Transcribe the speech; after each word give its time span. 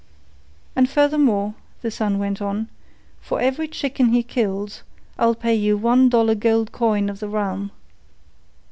"And 0.75 0.89
furthermore," 0.89 1.53
the 1.83 1.91
son 1.91 2.17
went 2.17 2.41
on, 2.41 2.69
"for 3.19 3.39
every 3.39 3.67
chicken 3.67 4.13
he 4.13 4.23
kills, 4.23 4.81
I'll 5.19 5.35
pay 5.35 5.53
you 5.53 5.77
one 5.77 6.09
dollar 6.09 6.33
gold 6.33 6.71
coin 6.71 7.07
of 7.07 7.19
the 7.19 7.29
realm." 7.29 7.69